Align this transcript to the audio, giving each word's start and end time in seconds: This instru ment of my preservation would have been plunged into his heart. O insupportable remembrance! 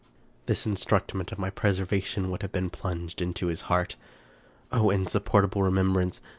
This 0.47 0.65
instru 0.65 1.13
ment 1.13 1.31
of 1.31 1.37
my 1.37 1.51
preservation 1.51 2.31
would 2.31 2.41
have 2.41 2.51
been 2.51 2.71
plunged 2.71 3.21
into 3.21 3.45
his 3.49 3.61
heart. 3.69 3.97
O 4.71 4.89
insupportable 4.89 5.61
remembrance! 5.61 6.19